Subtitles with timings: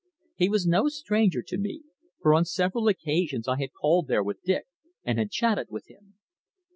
[0.33, 1.83] He was no stranger to me,
[2.21, 4.65] for on several occasions I had called there with Dick,
[5.03, 6.15] and had chatted with him.